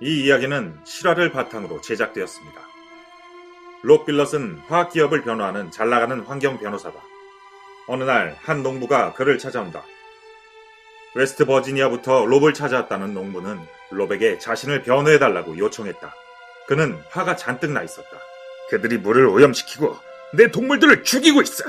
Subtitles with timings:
[0.00, 2.60] 이 이야기는 실화를 바탕으로 제작되었습니다.
[3.82, 6.98] 롭 빌럿은 화학 기업을 변호하는 잘 나가는 환경 변호사다.
[7.86, 9.82] 어느 날 한 농부가 그를 찾아온다.
[11.14, 13.60] 웨스트 버지니아부터 롭을 찾아왔다는 농부는
[13.90, 16.14] 롭에게 자신을 변호해달라고 요청했다.
[16.66, 18.08] 그는 화가 잔뜩 나 있었다.
[18.70, 19.96] 그들이 물을 오염시키고
[20.32, 21.64] 내 동물들을 죽이고 있어.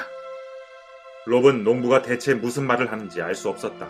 [1.25, 3.87] 롭은 농부가 대체 무슨 말을 하는지 알 수 없었다.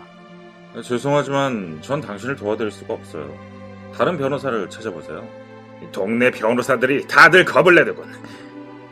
[0.82, 3.55] 죄송하지만 전 당신을 도와드릴 수가 없어요.
[3.94, 5.26] 다른 변호사를 찾아보세요.
[5.92, 8.12] 동네 변호사들이 다들 겁을 내더군.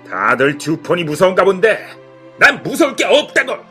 [0.08, 1.86] 다들 듀폰이 무서운가 본데
[2.38, 3.64] 난 무서울 게 없다고.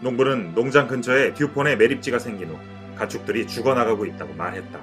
[0.00, 2.58] 농부는 농장 근처에 듀폰의 매립지가 생긴 후
[2.96, 4.78] 가축들이 죽어나가고 있다고 말했다.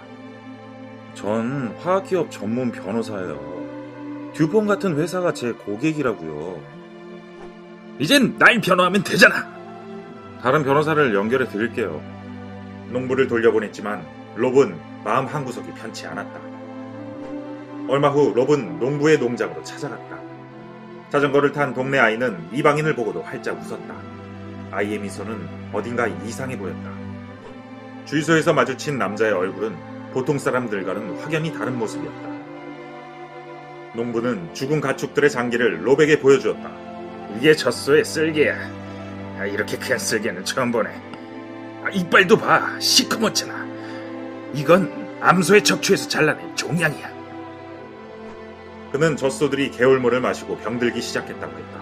[1.14, 4.32] 전 화학기업 전문 변호사예요.
[4.34, 6.62] 듀폰 같은 회사가 제 고객이라고요.
[8.00, 9.48] 이젠 날 변호하면 되잖아.
[10.42, 12.02] 다른 변호사를 연결해 드릴게요.
[12.92, 16.40] 농부를 돌려보냈지만 롭은 마음 한구석이 편치 않았다.
[17.90, 20.18] 얼마 후 롭은 농부의 농장으로 찾아갔다.
[21.10, 23.96] 자전거를 탄 동네 아이는 이방인을 보고도 활짝 웃었다.
[24.72, 26.90] 아이의 미소는 어딘가 이상해 보였다.
[28.06, 29.76] 주유소에서 마주친 남자의 얼굴은
[30.14, 32.30] 보통 사람들과는 확연히 다른 모습이었다.
[33.96, 36.72] 농부는 죽은 가축들의 장기를 롭에게 보여주었다.
[37.36, 38.56] 이게 젖소의 쓸개야.
[39.40, 40.90] 아, 이렇게 큰 쓸개는 처음 보네.
[41.84, 42.80] 아, 이빨도 봐.
[42.80, 43.69] 시커멓잖아.
[44.54, 47.20] 이건 암소의 척추에서 잘라낸 종양이야.
[48.92, 51.80] 그는 젖소들이 개울물을 마시고 병들기 시작했다고 했다.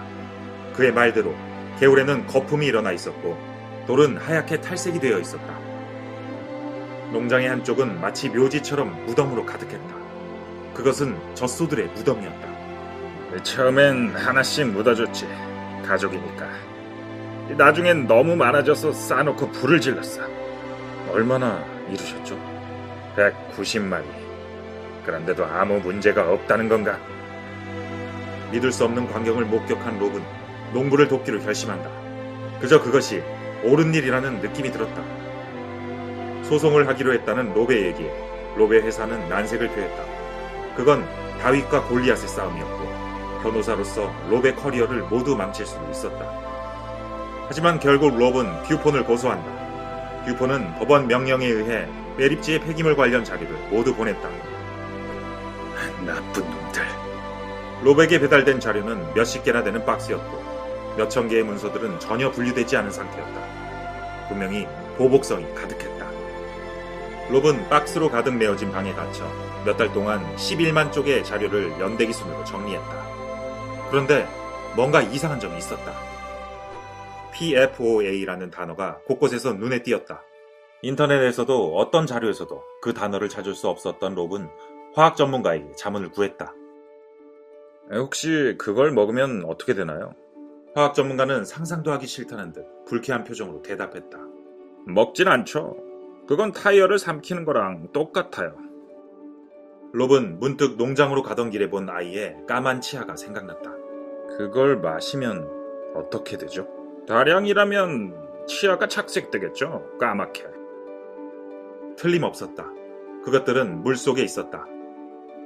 [0.74, 1.34] 그의 말대로
[1.80, 3.38] 개울에는 거품이 일어나 있었고
[3.86, 5.58] 돌은 하얗게 탈색이 되어 있었다.
[7.12, 9.96] 농장의 한쪽은 마치 묘지처럼 무덤으로 가득했다.
[10.74, 13.42] 그것은 젖소들의 무덤이었다.
[13.42, 15.26] 처음엔 하나씩 묻어줬지.
[15.86, 16.46] 가족이니까.
[17.56, 20.22] 나중엔 너무 많아져서 쌓아놓고 불을 질렀어.
[21.10, 22.47] 얼마나 이루셨죠?
[23.18, 24.04] 190마리.
[25.04, 26.98] 그런데도 아무 문제가 없다는 건가?
[28.52, 30.22] 믿을 수 없는 광경을 목격한 롭은
[30.72, 31.90] 농부를 돕기로 결심한다.
[32.60, 33.22] 그저 그것이
[33.64, 35.02] 옳은 일이라는 느낌이 들었다.
[36.44, 38.10] 소송을 하기로 했다는 롭의 얘기에
[38.56, 40.02] 롭의 회사는 난색을 표했다.
[40.76, 41.04] 그건
[41.40, 46.48] 다윗과 골리앗의 싸움이었고 변호사로서 롭의 커리어를 모두 망칠 수도 있었다.
[47.48, 50.24] 하지만 결국 롭은 듀폰을 고소한다.
[50.26, 54.28] 듀폰은 법원 명령에 의해 매립지의 폐기물 관련 자료를 모두 보냈다.
[56.04, 56.82] 나쁜 놈들.
[57.84, 64.28] 롭에게 배달된 자료는 몇십 개나 되는 박스였고 몇천 개의 문서들은 전혀 분류되지 않은 상태였다.
[64.28, 66.08] 분명히 보복성이 가득했다.
[67.30, 69.24] 롭은 박스로 가득 메어진 방에 갇혀
[69.64, 73.06] 몇 달 동안 11만 쪽의 자료를 연대기 순으로 정리했다.
[73.90, 74.26] 그런데
[74.74, 75.92] 뭔가 이상한 점이 있었다.
[77.32, 80.22] PFOA라는 단어가 곳곳에서 눈에 띄었다.
[80.82, 84.48] 인터넷에서도 어떤 자료에서도 그 단어를 찾을 수 없었던 롭은
[84.94, 86.54] 화학 전문가에게 자문을 구했다.
[87.92, 90.14] 혹시 그걸 먹으면 어떻게 되나요?
[90.74, 94.18] 화학 전문가는 상상도 하기 싫다는 듯 불쾌한 표정으로 대답했다.
[94.86, 95.76] 먹진 않죠.
[96.28, 98.54] 그건 타이어를 삼키는 거랑 똑같아요.
[99.92, 103.72] 롭은 문득 농장으로 가던 길에 본 아이의 까만 치아가 생각났다.
[104.36, 105.48] 그걸 마시면
[105.94, 106.68] 어떻게 되죠?
[107.08, 109.96] 다량이라면 치아가 착색되겠죠.
[109.98, 110.57] 까맣게.
[111.98, 112.66] 틀림없었다.
[113.24, 114.64] 그것들은 물 속에 있었다.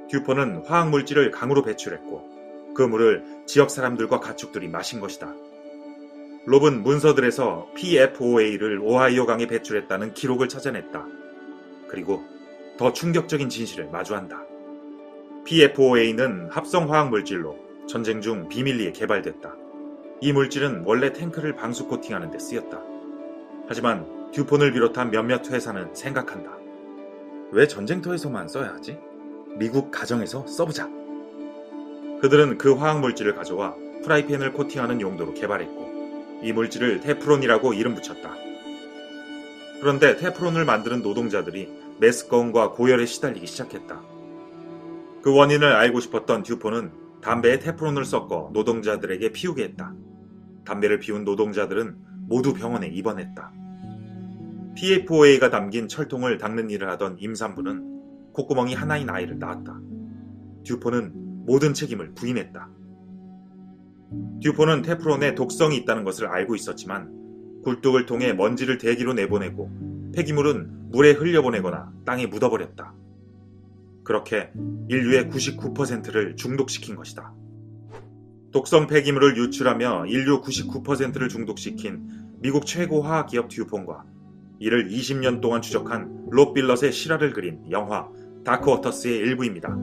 [0.09, 5.33] 듀포는 화학 물질을 강으로 배출했고 그 물을 지역 사람들과 가축들이 마신 것이다.
[6.45, 11.05] 롭은 문서들에서 PFOA를 오하이오 강에 배출했다는 기록을 찾아냈다.
[11.87, 12.23] 그리고
[12.77, 14.43] 더 충격적인 진실을 마주한다.
[15.45, 19.55] PFOA는 합성 화학 물질로 전쟁 중 비밀리에 개발됐다.
[20.21, 22.81] 이 물질은 원래 탱크를 방수 코팅하는 데 쓰였다.
[23.67, 26.57] 하지만 듀폰을 비롯한 몇몇 회사는 생각한다.
[27.51, 28.97] 왜 전쟁터에서만 써야 하지?
[29.57, 30.89] 미국 가정에서 써보자.
[32.19, 38.33] 그들은 그 화학 물질을 가져와 프라이팬을 코팅하는 용도로 개발했고 이 물질을 테프론이라고 이름 붙였다.
[39.79, 44.01] 그런데 테프론을 만드는 노동자들이 메스꺼움과 고열에 시달리기 시작했다.
[45.21, 46.91] 그 원인을 알고 싶었던 듀포는
[47.21, 49.93] 담배에 테프론을 섞어 노동자들에게 피우게 했다.
[50.65, 51.97] 담배를 피운 노동자들은
[52.27, 53.62] 모두 병원에 입원했다.
[54.75, 59.79] PFOA가 담긴 철통을 닦는 일을 하던 임산부는 콧구멍이 하나인 아이를 낳았다.
[60.65, 62.69] 듀포는 모든 책임을 부인했다.
[64.41, 71.91] 듀포는 테프론에 독성이 있다는 것을 알고 있었지만 굴뚝을 통해 먼지를 대기로 내보내고 폐기물은 물에 흘려보내거나
[72.05, 72.93] 땅에 묻어버렸다.
[74.03, 74.51] 그렇게
[74.89, 77.33] 인류의 99%를 중독시킨 것이다.
[78.51, 84.03] 독성 폐기물을 유출하며 인류 99%를 중독시킨 미국 최고 화학기업 듀폰과
[84.63, 88.07] 이를 20년 동안 추적한 롯빌럿의 실화를 그린 영화
[88.45, 89.77] 다크워터스의 일부입니다.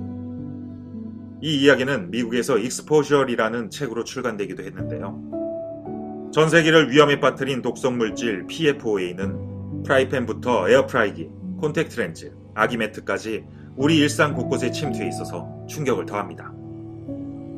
[1.43, 6.31] 이 이야기는 미국에서 Exposure라는 책으로 출간되기도 했는데요.
[6.33, 11.29] 전 세계를 위험에 빠뜨린 독성 물질 PFOA는 프라이팬부터 에어프라이기,
[11.59, 13.45] 콘택트 렌즈, 아기 매트까지
[13.77, 16.55] 우리 일상 곳곳에 침투해 있어서 충격을 더합니다.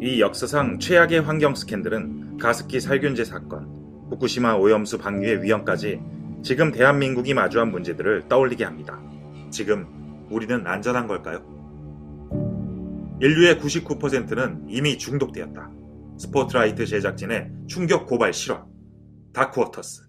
[0.01, 3.69] 이 역사상 최악의 환경 스캔들은 가습기 살균제 사건,
[4.11, 6.01] 후쿠시마 오염수 방류의 위험까지
[6.43, 9.01] 지금 대한민국이 마주한 문제들을 떠올리게 합니다.
[9.51, 11.39] 지금 우리는 안전한 걸까요?
[13.21, 15.71] 인류의 99%는 이미 중독되었다.
[16.19, 18.67] 스포트라이트 제작진의 충격 고발 실화.
[19.33, 20.09] 다크워터스.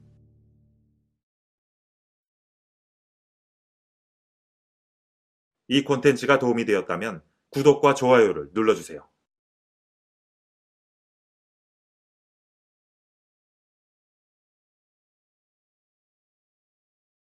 [5.67, 7.21] 이 콘텐츠가 도움이 되었다면
[7.51, 9.07] 구독과 좋아요를 눌러주세요.